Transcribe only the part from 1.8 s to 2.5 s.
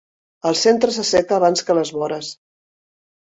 vores.